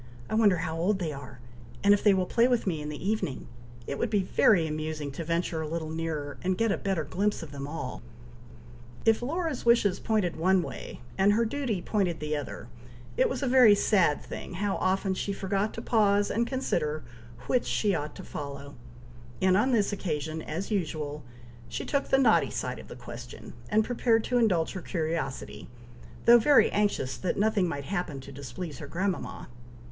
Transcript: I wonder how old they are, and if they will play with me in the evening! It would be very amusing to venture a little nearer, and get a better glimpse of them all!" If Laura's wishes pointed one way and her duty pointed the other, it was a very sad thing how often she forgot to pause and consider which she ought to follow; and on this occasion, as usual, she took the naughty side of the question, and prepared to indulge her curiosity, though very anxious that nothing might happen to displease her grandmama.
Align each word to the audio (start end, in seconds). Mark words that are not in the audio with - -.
I 0.31 0.33
wonder 0.33 0.57
how 0.57 0.75
old 0.79 0.97
they 0.97 1.13
are, 1.13 1.39
and 1.83 1.93
if 1.93 2.03
they 2.03 2.15
will 2.15 2.25
play 2.25 2.47
with 2.47 2.65
me 2.65 2.81
in 2.81 2.89
the 2.89 3.07
evening! 3.07 3.47
It 3.85 3.99
would 3.99 4.09
be 4.09 4.23
very 4.23 4.65
amusing 4.65 5.11
to 5.11 5.23
venture 5.23 5.61
a 5.61 5.67
little 5.67 5.91
nearer, 5.91 6.39
and 6.41 6.57
get 6.57 6.71
a 6.71 6.77
better 6.79 7.03
glimpse 7.03 7.43
of 7.43 7.51
them 7.51 7.67
all!" 7.67 8.01
If 9.05 9.21
Laura's 9.21 9.63
wishes 9.63 9.99
pointed 9.99 10.37
one 10.37 10.63
way 10.63 11.01
and 11.19 11.33
her 11.33 11.45
duty 11.45 11.83
pointed 11.83 12.19
the 12.19 12.35
other, 12.35 12.67
it 13.15 13.29
was 13.29 13.43
a 13.43 13.47
very 13.47 13.75
sad 13.75 14.23
thing 14.23 14.55
how 14.55 14.77
often 14.77 15.13
she 15.13 15.33
forgot 15.33 15.71
to 15.75 15.83
pause 15.83 16.31
and 16.31 16.47
consider 16.47 17.03
which 17.45 17.65
she 17.65 17.93
ought 17.93 18.15
to 18.15 18.23
follow; 18.23 18.73
and 19.39 19.55
on 19.55 19.71
this 19.71 19.93
occasion, 19.93 20.41
as 20.41 20.71
usual, 20.71 21.23
she 21.69 21.85
took 21.85 22.09
the 22.09 22.17
naughty 22.17 22.49
side 22.49 22.79
of 22.79 22.87
the 22.87 22.95
question, 22.95 23.53
and 23.69 23.85
prepared 23.85 24.23
to 24.23 24.39
indulge 24.39 24.71
her 24.73 24.81
curiosity, 24.81 25.69
though 26.25 26.39
very 26.39 26.71
anxious 26.71 27.15
that 27.17 27.37
nothing 27.37 27.67
might 27.67 27.85
happen 27.85 28.19
to 28.19 28.31
displease 28.31 28.79
her 28.79 28.87
grandmama. 28.87 29.47